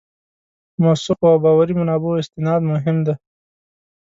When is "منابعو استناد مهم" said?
1.79-2.97